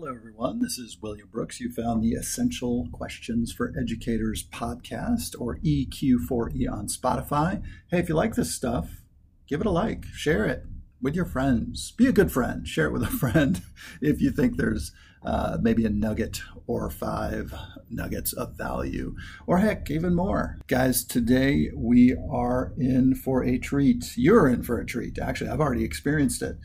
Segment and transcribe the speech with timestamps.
[0.00, 0.60] Hello, everyone.
[0.60, 1.58] This is William Brooks.
[1.58, 7.60] You found the Essential Questions for Educators podcast or EQ4E on Spotify.
[7.90, 9.02] Hey, if you like this stuff,
[9.48, 10.62] give it a like, share it
[11.02, 11.90] with your friends.
[11.90, 12.64] Be a good friend.
[12.64, 13.60] Share it with a friend
[14.00, 14.92] if you think there's
[15.24, 17.52] uh, maybe a nugget or five
[17.90, 19.16] nuggets of value,
[19.48, 20.60] or heck, even more.
[20.68, 24.16] Guys, today we are in for a treat.
[24.16, 25.18] You're in for a treat.
[25.18, 26.56] Actually, I've already experienced it.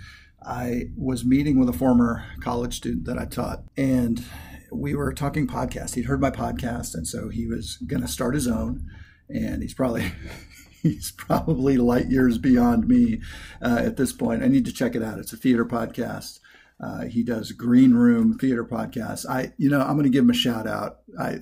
[0.45, 4.23] I was meeting with a former college student that I taught, and
[4.71, 5.95] we were talking podcast.
[5.95, 8.87] He'd heard my podcast, and so he was going to start his own.
[9.29, 10.11] And he's probably
[10.81, 13.21] he's probably light years beyond me
[13.61, 14.43] uh, at this point.
[14.43, 15.19] I need to check it out.
[15.19, 16.39] It's a theater podcast.
[16.79, 19.25] Uh, he does Green Room Theater Podcast.
[19.29, 20.97] I, you know, I'm going to give him a shout out.
[21.19, 21.39] I,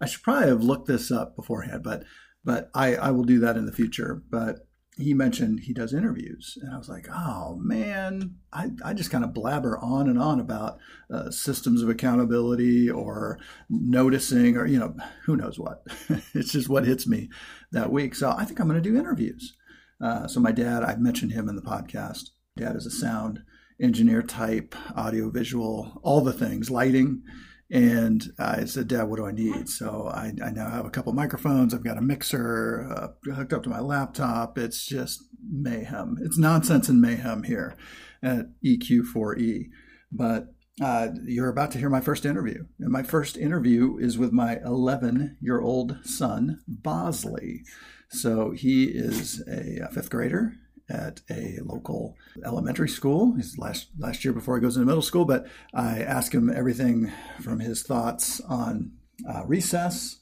[0.00, 2.04] I should probably have looked this up beforehand, but,
[2.44, 4.22] but I, I will do that in the future.
[4.30, 4.65] But
[4.98, 9.24] he mentioned he does interviews, and I was like, oh man, I, I just kind
[9.24, 10.78] of blabber on and on about
[11.12, 15.82] uh, systems of accountability or noticing or you know who knows what.
[16.34, 17.28] it's just what hits me
[17.72, 18.14] that week.
[18.14, 19.54] So I think I'm going to do interviews.
[20.00, 22.30] Uh, so my dad, I've mentioned him in the podcast.
[22.56, 23.40] Dad is a sound
[23.80, 27.22] engineer type, audio, visual, all the things, lighting.
[27.70, 29.68] And I said, Dad, what do I need?
[29.68, 31.74] So I, I now have a couple microphones.
[31.74, 34.56] I've got a mixer uh, hooked up to my laptop.
[34.56, 36.16] It's just mayhem.
[36.22, 37.76] It's nonsense and mayhem here
[38.22, 39.64] at EQ4E.
[40.12, 42.66] But uh, you're about to hear my first interview.
[42.78, 47.64] And my first interview is with my 11 year old son, Bosley.
[48.10, 50.54] So he is a fifth grader
[50.88, 53.34] at a local elementary school.
[53.34, 57.12] He's last last year before he goes into middle school, but I ask him everything
[57.40, 58.92] from his thoughts on
[59.28, 60.20] uh, recess,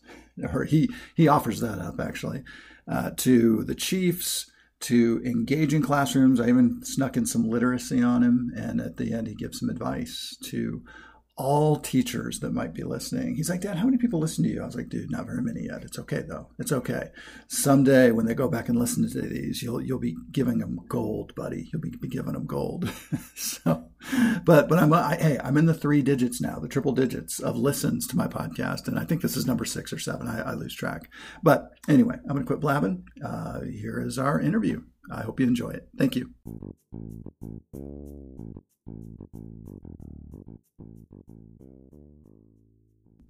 [0.53, 2.43] or he he offers that up actually,
[2.89, 6.41] uh, to the Chiefs, to engaging classrooms.
[6.41, 9.71] I even snuck in some literacy on him, and at the end he gives some
[9.71, 10.83] advice to
[11.37, 13.35] all teachers that might be listening.
[13.35, 14.63] He's like, Dad, how many people listen to you?
[14.63, 15.83] I was like, dude, not very many yet.
[15.83, 16.51] It's okay though.
[16.61, 17.11] It's okay.
[17.49, 21.35] Someday when they go back and listen to these, you'll you'll be giving them gold,
[21.35, 21.69] buddy.
[21.73, 22.89] You'll be, be giving them gold.
[23.35, 23.91] so,
[24.45, 27.57] but but I'm I, hey, I'm in the three digits now, the triple digits of
[27.57, 30.29] listens to my podcast, and I think this is number six or seven.
[30.29, 31.11] I, I lose track.
[31.43, 33.07] But anyway, I'm gonna quit blabbing.
[33.25, 34.83] Uh, here is our interview.
[35.11, 35.89] I hope you enjoy it.
[35.97, 36.31] Thank you.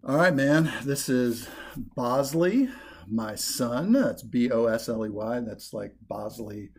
[0.07, 0.73] All right, man.
[0.85, 2.69] This is Bosley,
[3.09, 3.93] my son.
[3.93, 5.41] That's B O S L E Y.
[5.41, 6.71] That's like Bosley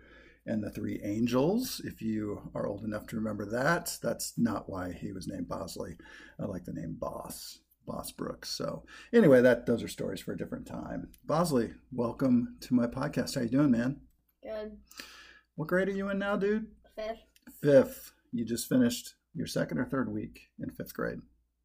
[0.45, 1.81] and the Three Angels.
[1.83, 5.97] If you are old enough to remember that, that's not why he was named Bosley.
[6.39, 7.59] I like the name Boss.
[7.85, 8.49] Boss Brooks.
[8.49, 11.09] So anyway, that those are stories for a different time.
[11.25, 13.35] Bosley, welcome to my podcast.
[13.35, 14.01] How you doing, man?
[14.45, 14.77] Good.
[15.55, 16.67] What grade are you in now, dude?
[16.95, 17.17] Fifth.
[17.61, 18.11] Fifth.
[18.31, 21.19] You just finished your second or third week in fifth grade.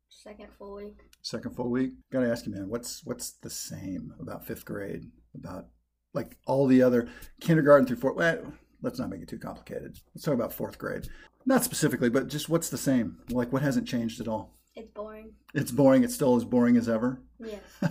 [0.09, 0.97] Second full week.
[1.21, 1.93] Second full week.
[2.11, 5.67] Got to ask you, man, what's what's the same about fifth grade about
[6.15, 7.09] like all the other
[7.41, 8.17] kindergarten through fourth?
[8.17, 9.99] Well, let's not make it too complicated.
[10.15, 11.07] Let's talk about fourth grade.
[11.45, 13.19] Not specifically, but just what's the same?
[13.29, 14.57] Like what hasn't changed at all?
[14.75, 15.33] It's boring.
[15.55, 16.03] It's boring.
[16.03, 17.21] It's still as boring as ever.
[17.39, 17.61] Yes.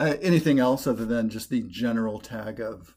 [0.00, 2.94] uh, anything else other than just the general tag of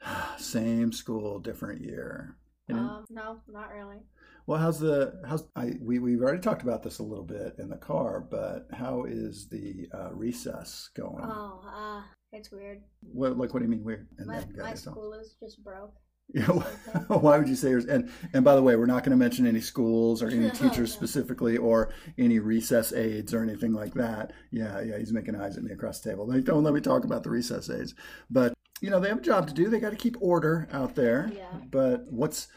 [0.38, 2.36] same school, different year?
[2.68, 2.82] You know?
[2.82, 3.98] um, no, not really.
[4.46, 7.68] Well, how's the how's I we we've already talked about this a little bit in
[7.68, 11.24] the car, but how is the uh, recess going?
[11.24, 12.02] Oh, uh,
[12.32, 12.82] it's weird.
[13.00, 14.08] What like what do you mean weird?
[14.18, 15.94] And my, my school is just broke.
[16.32, 16.46] Yeah,
[17.08, 17.86] why would you say yours?
[17.86, 20.92] And and by the way, we're not going to mention any schools or any teachers
[20.92, 24.32] specifically, or any recess aides or anything like that.
[24.52, 26.28] Yeah, yeah, he's making eyes at me across the table.
[26.28, 27.96] Like, don't let me talk about the recess aides.
[28.30, 29.68] But you know, they have a job to do.
[29.68, 31.30] They got to keep order out there.
[31.34, 31.52] Yeah.
[31.70, 32.48] But what's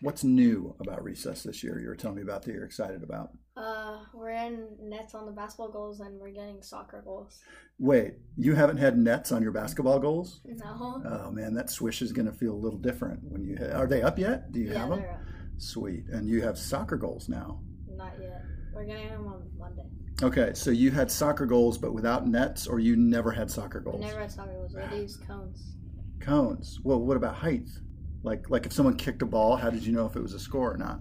[0.00, 1.80] what's new about recess this year?
[1.80, 3.30] You were telling me about that you're excited about.
[3.56, 7.40] Uh, we're in nets on the basketball goals, and we're getting soccer goals.
[7.78, 10.40] Wait, you haven't had nets on your basketball goals?
[10.44, 11.02] No.
[11.04, 13.56] Oh man, that swish is going to feel a little different when you.
[13.72, 14.52] Are they up yet?
[14.52, 15.00] Do you yeah, have them?
[15.00, 15.20] They're up.
[15.58, 17.60] Sweet, and you have soccer goals now.
[17.88, 18.44] Not yet.
[18.72, 19.86] We're getting them on Monday.
[20.20, 24.00] Okay, so you had soccer goals, but without nets, or you never had soccer goals?
[24.00, 24.74] Never had soccer goals.
[24.92, 25.76] We used cones.
[26.18, 26.80] Cones.
[26.82, 27.68] Well, what about height?
[28.24, 30.40] Like, like if someone kicked a ball, how did you know if it was a
[30.40, 31.00] score or not?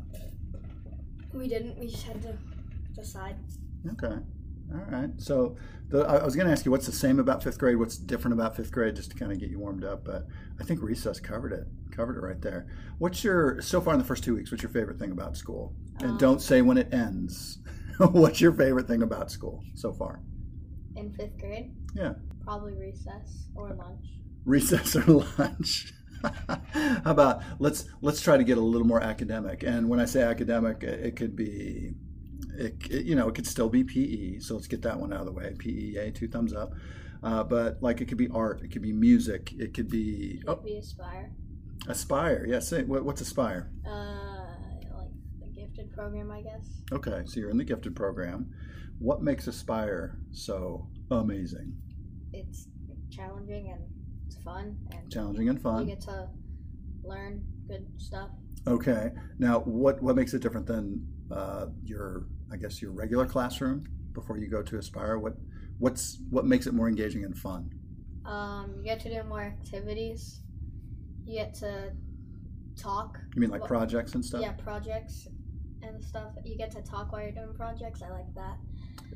[1.34, 1.80] We didn't.
[1.80, 2.38] We just had to
[2.94, 3.38] decide.
[3.94, 4.18] Okay.
[4.74, 5.10] All right.
[5.18, 5.56] So
[5.90, 8.34] the, I was going to ask you what's the same about fifth grade, what's different
[8.34, 10.04] about fifth grade, just to kind of get you warmed up.
[10.06, 10.28] But
[10.60, 12.68] I think recess covered it, covered it right there.
[13.00, 14.52] What's your so far in the first two weeks?
[14.52, 15.74] What's your favorite thing about school?
[16.02, 17.58] And Um, don't say when it ends.
[18.12, 20.22] what's your favorite thing about school so far?
[20.96, 22.14] In fifth grade, Yeah,
[22.44, 24.06] probably recess or lunch.
[24.46, 25.94] recess or lunch.
[26.24, 29.64] How about let's let's try to get a little more academic.
[29.64, 31.94] And when I say academic, it it could be
[32.58, 34.40] it, it, you know, it could still be PE.
[34.40, 35.54] So let's get that one out of the way.
[35.58, 36.72] PE, yay, two thumbs up.
[37.22, 40.64] Uh, but like it could be art, it could be music, it could be Could
[40.64, 41.32] be Aspire.
[41.88, 42.46] Aspire.
[42.48, 42.72] Yes.
[42.72, 43.70] what, what's Aspire?
[43.88, 44.27] Uh,
[45.88, 46.82] gifted program, I guess.
[46.92, 48.50] Okay, so you're in the gifted program.
[49.00, 51.74] What makes Aspire so amazing?
[52.34, 52.68] It's
[53.12, 53.82] challenging and
[54.26, 55.88] it's fun and Challenging and fun.
[55.88, 56.28] you get to
[57.04, 58.30] learn good stuff.
[58.66, 59.12] Okay.
[59.40, 64.38] Now, what what makes it different than uh, your, I guess, your regular classroom before
[64.38, 65.20] you go to Aspire?
[65.20, 65.36] What
[65.80, 67.70] what's what makes it more engaging and fun?
[68.26, 70.42] Um, you get to do more activities.
[71.26, 71.92] You get to
[72.76, 73.20] talk.
[73.36, 74.42] You mean like projects and stuff?
[74.42, 75.28] Yeah, projects
[75.82, 76.34] and stuff.
[76.44, 78.02] You get to talk while you're doing projects.
[78.02, 78.58] I like that.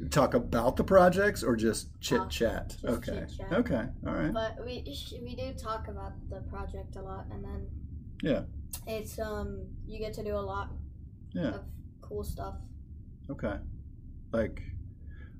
[0.10, 2.75] Talk about the projects or just chit chat?
[2.86, 3.25] Okay.
[3.28, 3.54] chit-chat.
[3.54, 3.86] Okay.
[4.08, 4.34] All right.
[4.34, 4.84] But we
[5.22, 7.68] we do talk about the project a lot, and then
[8.24, 8.44] Yeah.
[8.88, 10.72] it's um you get to do a lot
[11.34, 11.56] Yeah.
[11.56, 11.62] of
[12.02, 12.56] cool stuff.
[13.30, 13.58] Okay.
[14.31, 14.62] Like,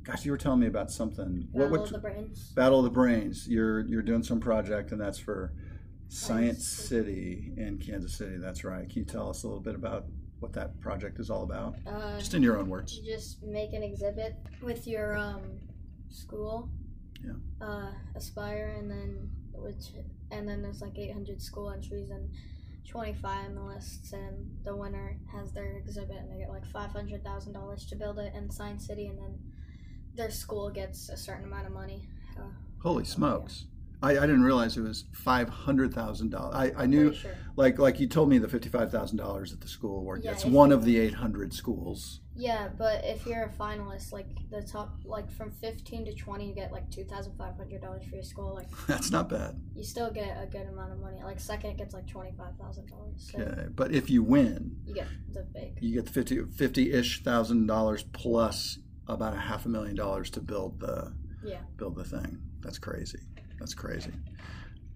[0.04, 1.48] gosh, you were telling me about something.
[1.52, 2.52] What Battle what of the brains.
[2.54, 3.48] Battle of the Brains.
[3.48, 5.54] You're you're doing some project, and that's for
[6.10, 8.36] Science Science City in Kansas City.
[8.38, 8.88] That's right.
[8.90, 10.08] Can you tell us a little bit about
[10.42, 11.76] what that project is all about?
[11.88, 12.98] Uh, Just in your own words.
[12.98, 15.60] you just make an exhibit with your um
[16.10, 16.70] school.
[17.24, 17.34] Yeah.
[17.66, 19.92] Uh, Aspire, and then which
[20.32, 22.28] and then there's like 800 school entries and
[22.90, 28.18] 20 finalists, and the winner has their exhibit, and they get like $500,000 to build
[28.20, 29.40] it in Science City, and then
[30.16, 32.08] their school gets a certain amount of money.
[32.38, 32.50] Uh,
[32.82, 33.66] Holy smokes!
[34.04, 36.56] I, I didn't realize it was five hundred thousand dollars.
[36.56, 37.36] I, I knew, sure.
[37.56, 40.22] like like you told me, the fifty five thousand dollars at the school award.
[40.24, 42.22] Yeah, it's one of the eight hundred schools.
[42.36, 46.56] Yeah, but if you're a finalist, like the top, like from 15 to 20, you
[46.56, 48.56] get like $2,500 for your school.
[48.56, 49.60] Like That's not bad.
[49.76, 51.22] you still get a good amount of money.
[51.24, 53.32] Like second gets like twenty five thousand dollars.
[53.34, 53.68] So Okay.
[53.76, 55.78] But if you win, you get the big.
[55.82, 60.40] you get the 50 50-ish thousand dollars plus about a half a million dollars to
[60.42, 61.14] build the
[61.44, 61.60] Yeah.
[61.78, 63.20] build the thing that's crazy
[63.62, 64.12] that's crazy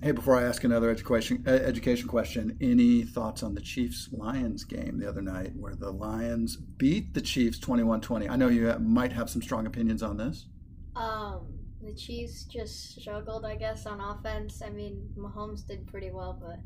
[0.01, 4.97] hey before i ask another education education question any thoughts on the chiefs lions game
[4.97, 9.29] the other night where the lions beat the chiefs 21-20 i know you might have
[9.29, 10.47] some strong opinions on this
[10.95, 11.47] Um,
[11.81, 14.61] the Chiefs just struggled, I guess, on offense.
[14.65, 16.57] I mean, Mahomes did pretty well, but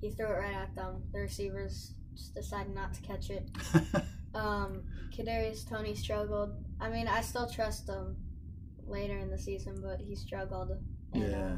[0.00, 1.02] he threw it right at them.
[1.12, 3.50] The receivers just decided not to catch it.
[4.34, 4.84] Um,
[5.14, 6.54] Kadarius Toney struggled.
[6.80, 8.16] I mean, I still trust him
[8.86, 10.70] later in the season, but he struggled.
[11.12, 11.56] And, yeah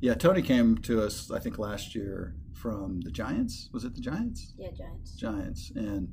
[0.00, 4.00] yeah Toney came to us i think last year from the giants was it the
[4.00, 5.12] giants yeah, Giants.
[5.16, 6.12] Giants, and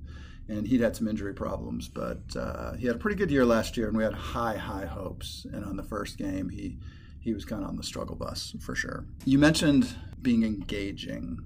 [0.49, 3.77] and he'd had some injury problems, but uh, he had a pretty good year last
[3.77, 5.45] year, and we had high high hopes.
[5.53, 6.79] And on the first game, he
[7.19, 9.05] he was kind of on the struggle bus for sure.
[9.25, 11.37] You mentioned being engaging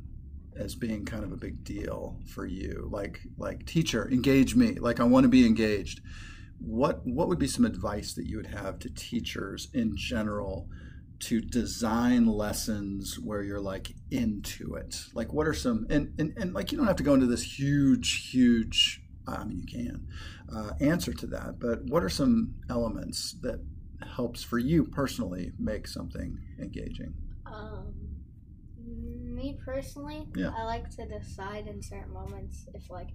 [0.55, 4.99] as being kind of a big deal for you, like like teacher engage me, like
[4.99, 6.01] I want to be engaged.
[6.59, 10.69] What what would be some advice that you would have to teachers in general?
[11.27, 16.53] To design lessons where you're like into it like what are some and and, and
[16.53, 20.07] like you don't have to go into this huge huge i mean you can
[20.55, 23.59] uh, answer to that but what are some elements that
[24.15, 27.13] helps for you personally make something engaging
[27.45, 27.93] Um,
[29.35, 30.51] me personally, Yeah.
[30.57, 33.09] I like to decide in certain moments if like,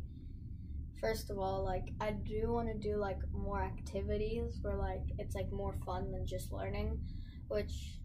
[1.00, 5.34] first of all, like I do want to do like more activities where like it's
[5.34, 6.98] like more fun than just learning,
[7.48, 7.97] which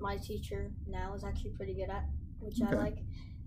[0.00, 2.04] my teacher now is actually pretty good at,
[2.40, 2.76] which Okay.
[2.76, 2.98] I like.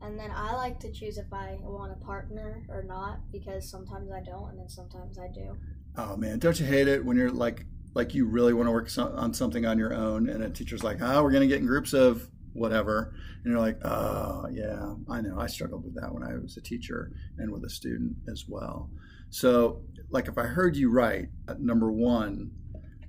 [0.02, 4.12] And then I like to choose if I want a partner or not because sometimes
[4.12, 5.56] I don't, and then sometimes I do.
[5.98, 8.90] oh man don't you hate it when you're like like you really want to work
[8.90, 11.60] so- on something on your own and a teacher's like oh we're going to get
[11.60, 16.12] in groups of whatever and you're like oh yeah i know i struggled with that
[16.14, 18.90] when i was a teacher and with a student as well
[19.30, 22.50] so like if i heard you right uh, number one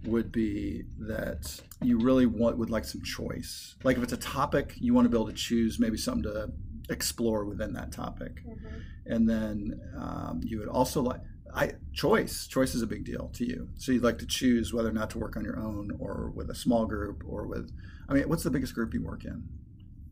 [0.06, 4.74] would be that you really want would like some choice like if it's a topic
[4.76, 6.50] you want to be able to choose maybe something to
[6.90, 8.42] explore within that topic
[9.06, 11.20] and then um, you would also like
[11.54, 13.68] I choice choice is a big deal to you.
[13.76, 16.50] So you'd like to choose whether or not to work on your own or with
[16.50, 17.70] a small group or with.
[18.08, 19.44] I mean, what's the biggest group you work in?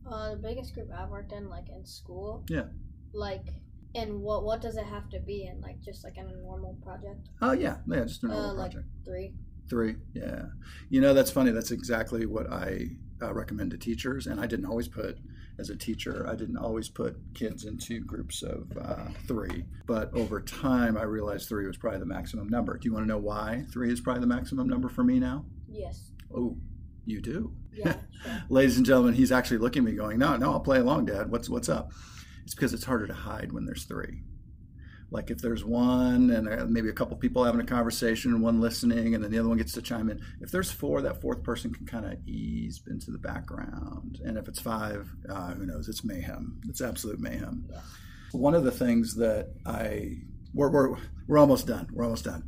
[0.08, 2.44] Uh, the biggest group I've worked in, like in school.
[2.48, 2.66] Yeah.
[3.12, 3.48] Like,
[3.94, 5.60] and what what does it have to be in?
[5.60, 7.28] Like, just like in a normal project.
[7.40, 9.34] Oh yeah, yeah, just a normal Uh, like- Three.
[9.68, 10.44] Three, yeah.
[10.90, 11.50] You know, that's funny.
[11.50, 12.90] That's exactly what I
[13.22, 14.26] uh, recommend to teachers.
[14.26, 15.18] And I didn't always put,
[15.58, 19.64] as a teacher, I didn't always put kids into groups of uh, three.
[19.86, 22.76] But over time, I realized three was probably the maximum number.
[22.76, 25.44] Do you want to know why three is probably the maximum number for me now?
[25.68, 26.10] Yes.
[26.34, 26.56] Oh,
[27.06, 27.52] you do.
[27.72, 27.96] Yeah.
[28.22, 28.42] sure.
[28.48, 31.30] Ladies and gentlemen, he's actually looking at me going, no, no, I'll play along, Dad.
[31.30, 31.92] What's, what's up?
[32.44, 34.22] It's because it's harder to hide when there's three.
[35.12, 38.60] Like if there's one and uh, maybe a couple people having a conversation and one
[38.60, 41.42] listening and then the other one gets to chime in if there's four that fourth
[41.42, 44.20] person can kind of ease into the background.
[44.24, 45.88] And if it's five uh, who knows?
[45.88, 46.60] It's mayhem.
[46.68, 47.66] It's absolute mayhem.
[47.70, 47.80] Yeah.
[48.32, 50.16] one of the things that i
[50.54, 50.96] we're, we're,
[51.28, 51.88] we're almost done.
[51.92, 52.44] We're almost done.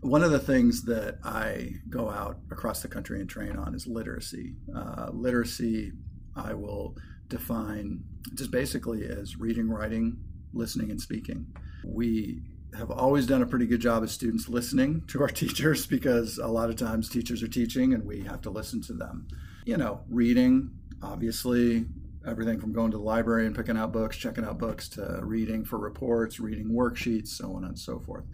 [0.00, 3.86] One of the things that i go out across the country and train on is
[3.86, 4.54] literacy.
[4.74, 5.92] Uh, literacy
[6.36, 6.94] i will
[7.28, 10.16] define just basically as reading writing
[10.52, 11.46] listening and speaking
[11.84, 12.42] we
[12.76, 16.46] have always done a pretty good job as students listening to our teachers because a
[16.46, 19.26] lot of times teachers are teaching and we have to listen to them.
[19.64, 20.70] You know, reading,
[21.02, 21.86] obviously,
[22.26, 25.64] everything from going to the library and picking out books, checking out books, to reading
[25.64, 28.24] for reports, reading worksheets, so on and so forth.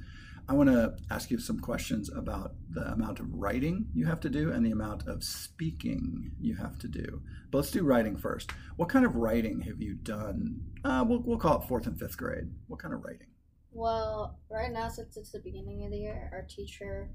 [0.46, 4.28] I want to ask you some questions about the amount of writing you have to
[4.28, 7.22] do and the amount of speaking you have to do.
[7.50, 8.50] But let's do writing first.
[8.76, 10.60] What kind of writing have you done?
[10.84, 12.50] Uh, we'll, we'll call it fourth and fifth grade.
[12.66, 13.28] What kind of writing?
[13.74, 17.10] Well, right now, since it's the beginning of the year, our teacher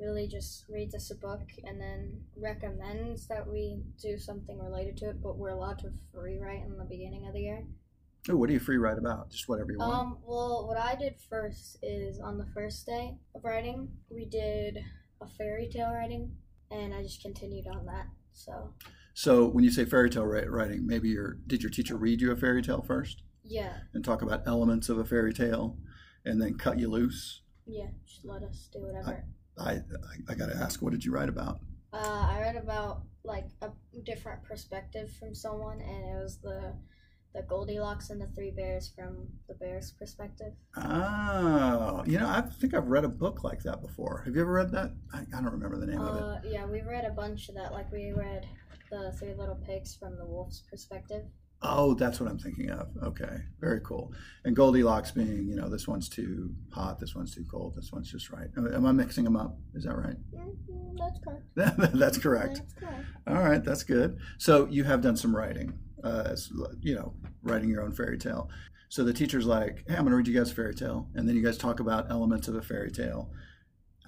[0.00, 5.10] really just reads us a book and then recommends that we do something related to
[5.10, 7.64] it, but we're allowed to free write in the beginning of the year.
[8.28, 9.30] Oh, what do you free write about?
[9.30, 9.94] Just whatever you want.
[9.94, 14.78] Um, well, what I did first is on the first day of writing, we did
[15.22, 16.32] a fairy tale writing,
[16.72, 18.06] and I just continued on that.
[18.32, 18.74] So,
[19.14, 22.36] so when you say fairy tale writing, maybe your did your teacher read you a
[22.36, 25.76] fairy tale first yeah, and talk about elements of a fairy tale,
[26.24, 27.42] and then cut you loose?
[27.66, 29.24] yeah, just let us do whatever.
[29.58, 29.80] I I,
[30.28, 31.60] I got to ask, what did you write about?
[31.92, 33.70] Uh, I read about like a
[34.04, 36.74] different perspective from someone, and it was the
[37.34, 40.52] the Goldilocks and the Three Bears from the bear's perspective.
[40.76, 44.22] Oh, you know, I think I've read a book like that before.
[44.24, 44.92] Have you ever read that?
[45.12, 46.22] I, I don't remember the name of it.
[46.22, 47.72] Uh, yeah, we read a bunch of that.
[47.72, 48.46] Like we read
[48.90, 51.24] the Three Little Pigs from the wolf's perspective.
[51.68, 52.88] Oh, that's what I'm thinking of.
[53.02, 54.12] Okay, very cool.
[54.44, 58.10] And Goldilocks being, you know, this one's too hot, this one's too cold, this one's
[58.10, 58.48] just right.
[58.56, 59.58] Am I mixing them up?
[59.74, 60.16] Is that right?
[60.34, 61.92] Mm, that's correct.
[61.98, 62.54] that's correct.
[62.56, 63.04] That's correct.
[63.26, 64.18] All right, that's good.
[64.38, 66.36] So you have done some writing, uh,
[66.80, 68.48] you know, writing your own fairy tale.
[68.88, 71.28] So the teacher's like, "Hey, I'm going to read you guys a fairy tale," and
[71.28, 73.30] then you guys talk about elements of a fairy tale.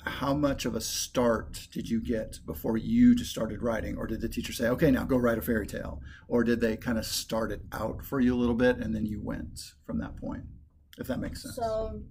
[0.08, 4.20] How much of a start did you get before you just started writing, or did
[4.20, 7.04] the teacher say, "Okay, now go write a fairy tale," or did they kind of
[7.04, 10.44] start it out for you a little bit and then you went from that point?
[10.98, 11.56] If that makes sense.
[11.56, 12.02] So,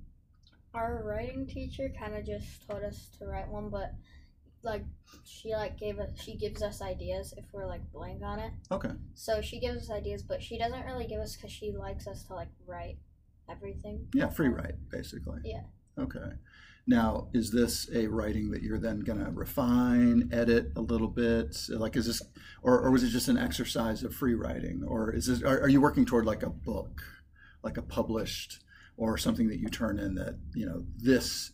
[0.73, 3.93] our writing teacher kind of just told us to write one, but
[4.63, 4.83] like
[5.23, 8.51] she like gave us she gives us ideas if we're like blank on it.
[8.71, 8.91] okay.
[9.13, 12.23] So she gives us ideas, but she doesn't really give us because she likes us
[12.23, 12.97] to like write
[13.49, 14.07] everything.
[14.13, 15.39] Yeah, free write, basically.
[15.43, 15.63] Yeah.
[15.97, 16.31] Okay.
[16.89, 21.57] Now, is this a writing that you're then going to refine, edit a little bit?
[21.67, 22.21] Like, is this,
[22.63, 24.83] or, or was it just an exercise of free writing?
[24.87, 27.01] Or is this, are, are you working toward like a book,
[27.61, 28.63] like a published,
[28.95, 31.51] or something that you turn in that, you know, this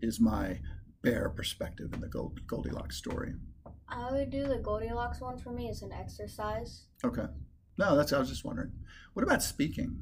[0.00, 0.60] is my
[1.02, 3.32] bear perspective in the Gold, Goldilocks story?
[3.88, 6.84] I would do the Goldilocks one for me as an exercise.
[7.02, 7.26] Okay.
[7.78, 8.72] No, that's, I was just wondering.
[9.14, 9.98] What about speaking?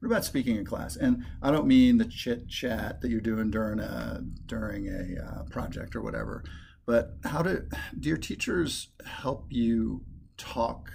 [0.00, 0.96] What about speaking in class?
[0.96, 5.42] And I don't mean the chit chat that you're doing during a during a uh,
[5.50, 6.42] project or whatever,
[6.86, 10.02] but how do do your teachers help you
[10.38, 10.90] talk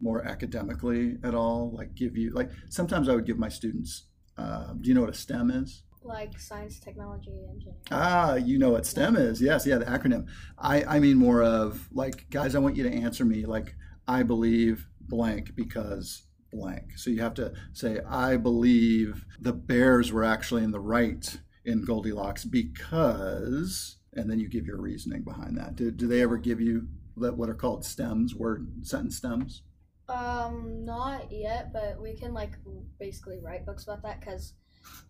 [0.00, 1.70] more academically at all?
[1.76, 4.06] Like give you like sometimes I would give my students.
[4.38, 5.82] Uh, do you know what a STEM is?
[6.02, 7.82] Like science, technology, engineering.
[7.90, 9.42] Ah, you know what STEM is.
[9.42, 10.28] Yes, yeah, the acronym.
[10.56, 13.74] I, I mean more of like, guys, I want you to answer me like,
[14.08, 16.96] I believe blank because blank.
[16.98, 21.84] So you have to say, I believe the bears were actually in the right in
[21.84, 25.76] Goldilocks because, and then you give your reasoning behind that.
[25.76, 29.62] Do, do they ever give you what are called stems, word sentence stems?
[30.08, 32.52] Um, not yet, but we can like
[32.98, 34.54] basically write books about that because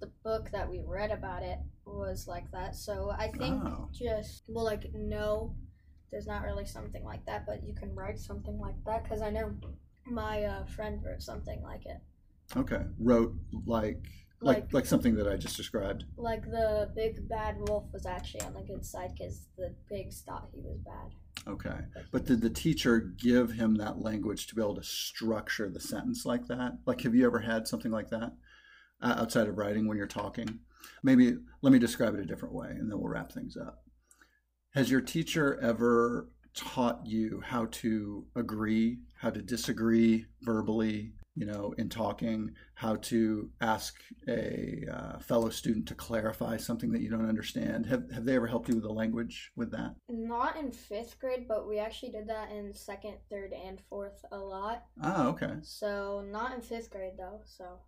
[0.01, 2.75] the book that we read about it was like that.
[2.77, 3.89] So I think Oh.
[3.93, 5.55] just well, like no,
[6.11, 9.31] there's not really something like that, but you can write something like that because I
[9.31, 9.55] know
[10.07, 11.99] my uh, friend wrote something like it.
[12.57, 13.35] Okay, wrote
[13.67, 14.03] like
[14.43, 16.05] like Like- like something that I just described.
[16.17, 20.49] Like the big bad wolf was actually on the good side because the pigs thought
[20.53, 21.15] he was bad.
[21.47, 21.79] Okay.
[22.11, 26.27] But did the teacher give him that language to be able to structure the sentence
[26.27, 26.79] like that?
[26.87, 28.33] Like, have you ever had something like that
[29.01, 30.61] uh, outside of writing when you're talking?
[31.03, 33.85] Maybe let me describe it a different way and then we'll wrap things up.
[34.75, 41.75] Has your teacher ever taught you how to agree, how to disagree verbally, you know,
[41.79, 47.29] in talking, how to ask a uh, fellow student to clarify something that you don't
[47.29, 47.87] understand?
[47.87, 49.95] Have, have they ever helped you with the language with that?
[50.09, 54.39] Not in fifth grade, but we actually did that in second, third, and fourth a
[54.39, 54.85] lot.
[55.03, 55.55] Ah, okay.
[55.63, 57.41] So not in fifth grade though.
[57.45, 57.79] So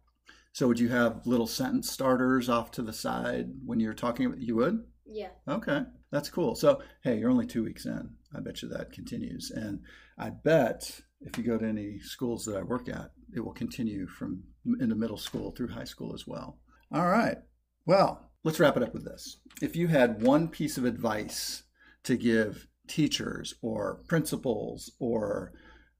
[0.53, 4.35] So would you have little sentence starters off to the side when you're talking?
[4.39, 4.85] You would?
[5.05, 5.31] Yeah.
[5.49, 6.55] Okay, that's cool.
[6.55, 8.11] So, hey, you're only two weeks in.
[8.37, 9.51] I bet you that continues.
[9.51, 9.81] And
[10.19, 14.07] I bet if you go to any schools that I work at, it will continue
[14.07, 14.43] from
[14.79, 16.59] into middle school through high school as well.
[16.93, 17.39] All right.
[17.87, 19.39] Well, let's wrap it up with this.
[19.63, 21.63] If you had one piece of advice
[22.05, 25.53] to give teachers or principals or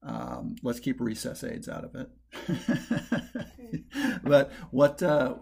[0.03, 3.83] um, let's keep recess aides out of it.
[4.23, 5.01] but what?
[5.01, 5.35] Uh,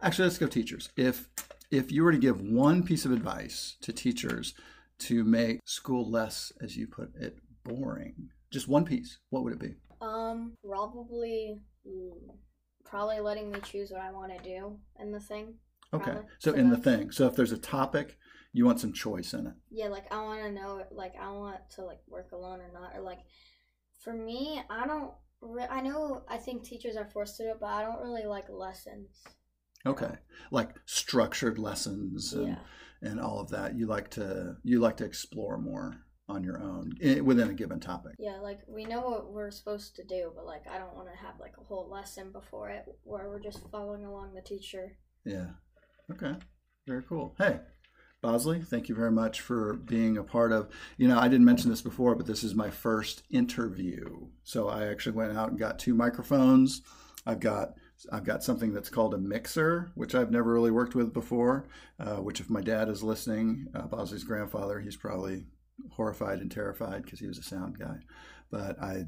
[0.00, 0.90] actually, let's go teachers.
[0.96, 1.28] If
[1.72, 4.54] if you were to give one piece of advice to teachers
[4.98, 9.58] to make school less, as you put it, boring, just one piece, what would it
[9.58, 9.74] be?
[10.02, 12.12] Um, probably, mm,
[12.84, 15.54] probably letting me choose what I want to do in the thing.
[15.94, 16.04] Okay.
[16.10, 16.28] Probably.
[16.38, 18.18] So So in the thing, so if there's a topic,
[18.52, 19.54] you want some choice in it.
[19.70, 22.94] Yeah, like I want to know, like I want to like work alone or not,
[22.94, 23.20] or like
[24.04, 25.10] for me, I don't.
[25.40, 28.26] Re- I know I think teachers are forced to do it, but I don't really
[28.26, 29.24] like lessons.
[29.86, 30.12] Okay.
[30.50, 32.58] Like structured lessons and, Yeah.
[33.02, 33.76] and all of that.
[33.76, 35.96] You like to you like to explore more
[36.28, 36.92] on your own
[37.24, 38.12] within a given topic.
[38.18, 41.24] Yeah, like we know what we're supposed to do, but like I don't want to
[41.26, 44.96] have like a whole lesson before it where we're just following along the teacher.
[45.24, 45.48] Yeah.
[46.10, 46.34] Okay.
[46.86, 47.34] Very cool.
[47.38, 47.60] Hey,
[48.22, 50.68] Bosley, thank you very much for being a part of.
[50.96, 54.28] You know, I didn't mention this before, but this is my first interview.
[54.44, 56.82] So I actually went out and got two microphones.
[57.26, 57.74] I've got
[58.10, 61.68] I've got something that's called a mixer, which I've never really worked with before.
[62.00, 65.44] Uh, which, if my dad is listening, uh, Bosley's grandfather, he's probably
[65.90, 67.96] horrified and terrified because he was a sound guy.
[68.50, 69.04] But I,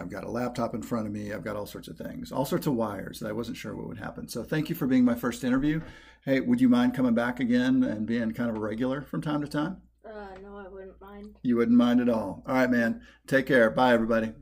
[0.00, 1.32] I've got a laptop in front of me.
[1.32, 3.86] I've got all sorts of things, all sorts of wires that I wasn't sure what
[3.86, 4.26] would happen.
[4.26, 5.80] So thank you for being my first interview.
[6.24, 9.42] Hey, would you mind coming back again and being kind of a regular from time
[9.42, 9.82] to time?
[10.04, 11.36] Uh, no, I wouldn't mind.
[11.42, 12.42] You wouldn't mind at all.
[12.46, 13.02] All right, man.
[13.26, 13.70] Take care.
[13.70, 14.32] Bye, everybody.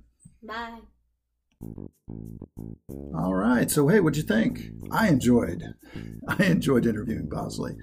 [0.42, 0.80] Bye.
[3.14, 3.70] All right.
[3.70, 4.70] So, hey, what'd you think?
[4.90, 5.62] I enjoyed.
[6.28, 7.76] I enjoyed interviewing Bosley.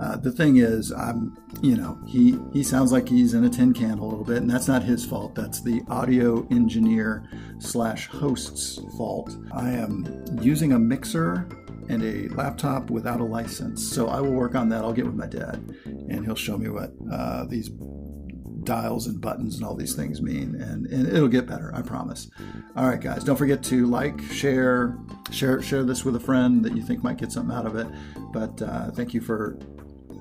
[0.00, 3.72] Uh, the thing is, I'm, you know, he he sounds like he's in a tin
[3.72, 5.34] can a little bit, and that's not his fault.
[5.34, 7.24] That's the audio engineer
[7.58, 9.36] slash host's fault.
[9.52, 11.48] I am using a mixer
[11.88, 14.84] and a laptop without a license, so I will work on that.
[14.84, 17.70] I'll get with my dad, and he'll show me what uh, these
[18.64, 22.30] dials and buttons and all these things mean and, and it'll get better i promise.
[22.76, 24.98] All right guys don't forget to like share
[25.30, 27.86] share share this with a friend that you think might get something out of it.
[28.32, 29.58] But uh, thank you for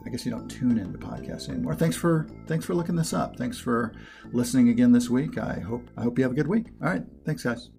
[0.06, 1.76] i guess you don't tune into podcasts anymore.
[1.76, 3.38] Thanks for thanks for looking this up.
[3.38, 3.94] Thanks for
[4.32, 5.38] listening again this week.
[5.38, 6.68] I hope i hope you have a good week.
[6.82, 7.73] All right thanks guys